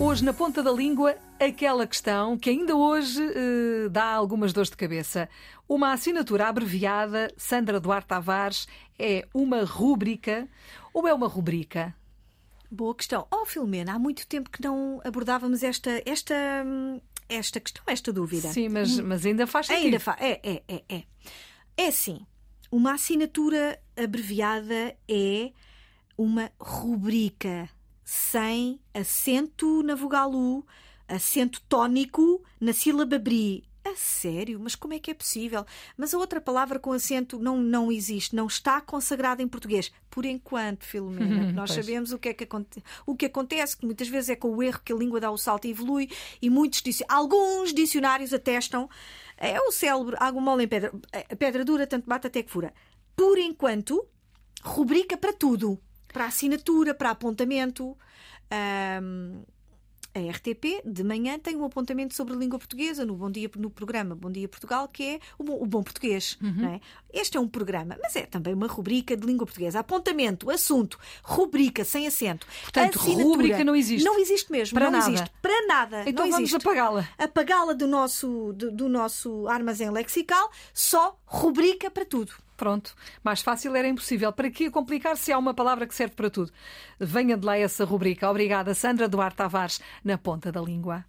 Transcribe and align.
Hoje, 0.00 0.24
na 0.24 0.32
ponta 0.32 0.62
da 0.62 0.70
língua, 0.70 1.16
aquela 1.40 1.84
questão 1.84 2.38
que 2.38 2.48
ainda 2.48 2.76
hoje 2.76 3.20
eh, 3.20 3.88
dá 3.90 4.04
algumas 4.04 4.52
dores 4.52 4.70
de 4.70 4.76
cabeça. 4.76 5.28
Uma 5.68 5.92
assinatura 5.92 6.46
abreviada, 6.46 7.34
Sandra 7.36 7.80
Duarte 7.80 8.06
Tavares, 8.06 8.68
é 8.96 9.26
uma 9.34 9.64
rúbrica 9.64 10.48
ou 10.94 11.08
é 11.08 11.12
uma 11.12 11.26
rubrica? 11.26 11.92
Boa 12.70 12.94
questão. 12.94 13.26
Oh, 13.28 13.44
Filomena, 13.44 13.94
há 13.94 13.98
muito 13.98 14.24
tempo 14.28 14.50
que 14.50 14.62
não 14.62 15.00
abordávamos 15.04 15.64
esta, 15.64 16.00
esta, 16.06 16.34
hum, 16.64 17.00
esta 17.28 17.58
questão, 17.58 17.82
esta 17.88 18.12
dúvida. 18.12 18.48
Sim, 18.52 18.68
mas, 18.68 19.00
mas 19.00 19.26
ainda 19.26 19.48
faz 19.48 19.66
sentido. 19.66 19.84
Ainda 19.84 20.00
faz. 20.00 20.20
É, 20.20 20.40
é, 20.44 20.62
é, 20.68 20.84
é. 20.88 21.02
É 21.76 21.88
assim, 21.88 22.20
uma 22.70 22.94
assinatura 22.94 23.80
abreviada 23.96 24.96
é 25.08 25.50
uma 26.16 26.52
rubrica 26.60 27.68
sem 28.10 28.80
acento 28.94 29.82
na 29.82 29.94
vogal 29.94 30.32
U, 30.34 30.64
acento 31.06 31.60
tónico 31.68 32.42
na 32.58 32.72
sílaba 32.72 33.18
BRI. 33.18 33.62
A 33.84 33.94
sério? 33.96 34.58
Mas 34.58 34.74
como 34.74 34.94
é 34.94 34.98
que 34.98 35.10
é 35.10 35.14
possível? 35.14 35.66
Mas 35.94 36.14
a 36.14 36.18
outra 36.18 36.40
palavra 36.40 36.78
com 36.78 36.90
acento 36.90 37.38
não, 37.38 37.58
não 37.58 37.92
existe, 37.92 38.34
não 38.34 38.46
está 38.46 38.80
consagrada 38.80 39.42
em 39.42 39.46
português. 39.46 39.92
Por 40.08 40.24
enquanto, 40.24 40.86
Filomena, 40.86 41.52
nós 41.52 41.70
Pois. 41.70 41.84
sabemos 41.84 42.10
o 42.10 42.18
que, 42.18 42.30
é 42.30 42.32
que 42.32 42.44
aconte... 42.44 42.82
o 43.04 43.14
que 43.14 43.26
acontece, 43.26 43.76
que 43.76 43.84
muitas 43.84 44.08
vezes 44.08 44.30
é 44.30 44.36
com 44.36 44.56
o 44.56 44.62
erro 44.62 44.80
que 44.82 44.92
a 44.94 44.96
língua 44.96 45.20
dá 45.20 45.30
o 45.30 45.36
salto 45.36 45.66
e 45.66 45.70
evolui, 45.70 46.08
e 46.40 46.48
muitos 46.48 46.82
alguns 47.10 47.74
dicionários 47.74 48.32
atestam. 48.32 48.88
É 49.36 49.60
o 49.60 49.70
célebre, 49.70 50.16
água 50.18 50.40
mole 50.40 50.64
em 50.64 50.68
pedra, 50.68 50.90
a 51.30 51.36
pedra 51.36 51.62
dura, 51.62 51.86
tanto 51.86 52.08
bate 52.08 52.26
até 52.26 52.42
que 52.42 52.50
fura. 52.50 52.72
Por 53.14 53.36
enquanto, 53.36 54.08
rubrica 54.62 55.14
para 55.14 55.34
tudo. 55.34 55.78
Para 56.12 56.26
assinatura, 56.26 56.94
para 56.94 57.10
apontamento. 57.10 57.96
Ahm, 58.50 59.42
a 60.14 60.30
RTP, 60.30 60.82
de 60.84 61.04
manhã, 61.04 61.38
tem 61.38 61.54
um 61.56 61.64
apontamento 61.64 62.14
sobre 62.14 62.34
a 62.34 62.36
língua 62.36 62.58
portuguesa 62.58 63.04
no, 63.04 63.14
Bom 63.14 63.30
Dia, 63.30 63.50
no 63.56 63.70
programa 63.70 64.14
Bom 64.14 64.30
Dia 64.30 64.48
Portugal, 64.48 64.88
que 64.88 65.02
é 65.02 65.20
o 65.38 65.44
Bom, 65.44 65.62
o 65.62 65.66
Bom 65.66 65.82
Português. 65.82 66.36
não 66.62 66.70
é? 66.70 66.80
Este 67.18 67.36
é 67.36 67.40
um 67.40 67.48
programa, 67.48 67.96
mas 68.00 68.14
é 68.14 68.22
também 68.22 68.54
uma 68.54 68.68
rubrica 68.68 69.16
de 69.16 69.26
língua 69.26 69.44
portuguesa. 69.44 69.80
Apontamento, 69.80 70.48
assunto, 70.50 70.96
rubrica 71.22 71.84
sem 71.84 72.06
acento. 72.06 72.46
Portanto, 72.62 72.96
rúbrica 72.96 73.64
não 73.64 73.74
existe. 73.74 74.04
Não 74.04 74.20
existe 74.20 74.52
mesmo. 74.52 74.78
Para 74.78 74.88
não 74.88 74.98
nada. 74.98 75.12
existe. 75.12 75.30
Para 75.42 75.66
nada. 75.66 76.04
Então 76.06 76.24
não 76.26 76.32
vamos 76.32 76.54
apagá-la. 76.54 77.08
apagá-la 77.18 77.72
do 77.72 77.88
nosso, 77.88 78.52
do, 78.52 78.70
do 78.70 78.88
nosso 78.88 79.48
armazém 79.48 79.90
lexical, 79.90 80.48
só 80.72 81.18
rubrica 81.26 81.90
para 81.90 82.04
tudo. 82.04 82.32
Pronto, 82.56 82.94
mais 83.22 83.40
fácil 83.40 83.74
era 83.74 83.88
impossível. 83.88 84.32
Para 84.32 84.50
que 84.50 84.70
complicar 84.70 85.16
se 85.16 85.32
há 85.32 85.38
uma 85.38 85.54
palavra 85.54 85.86
que 85.86 85.94
serve 85.94 86.14
para 86.14 86.30
tudo? 86.30 86.52
Venha 87.00 87.36
de 87.36 87.44
lá 87.44 87.58
essa 87.58 87.84
rubrica. 87.84 88.30
Obrigada, 88.30 88.74
Sandra 88.74 89.08
Duarte 89.08 89.36
Tavares, 89.36 89.80
na 90.04 90.16
ponta 90.16 90.52
da 90.52 90.60
língua. 90.60 91.04